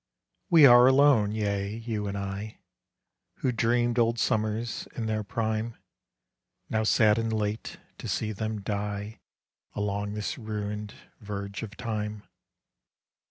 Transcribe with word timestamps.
We 0.49 0.65
are 0.65 0.87
alone; 0.87 1.31
yea, 1.31 1.75
you 1.77 2.07
and 2.07 2.17
I, 2.17 2.57
Who 3.35 3.51
dreamed 3.51 3.99
old 3.99 4.17
summers 4.17 4.87
in 4.95 5.05
their 5.05 5.23
prime; 5.23 5.77
Now 6.71 6.81
sad 6.81 7.19
and 7.19 7.31
late, 7.31 7.77
to 7.99 8.07
see 8.07 8.31
them 8.31 8.61
die 8.61 9.19
Along 9.75 10.15
this 10.15 10.39
ruined 10.39 10.95
verge 11.19 11.61
of 11.61 11.77
time. 11.77 12.23